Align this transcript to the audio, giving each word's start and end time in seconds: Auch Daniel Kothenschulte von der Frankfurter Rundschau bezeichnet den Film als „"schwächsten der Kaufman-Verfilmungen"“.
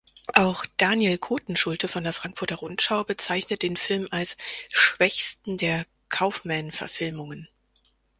Auch 0.33 0.65
Daniel 0.77 1.19
Kothenschulte 1.19 1.87
von 1.87 2.03
der 2.03 2.13
Frankfurter 2.13 2.55
Rundschau 2.55 3.03
bezeichnet 3.03 3.61
den 3.61 3.77
Film 3.77 4.07
als 4.09 4.35
„"schwächsten 4.73 5.57
der 5.59 5.85
Kaufman-Verfilmungen"“. 6.09 7.47